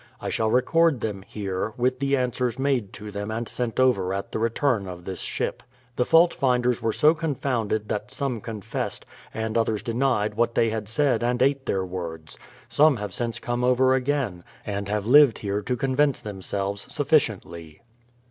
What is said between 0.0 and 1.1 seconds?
I shall record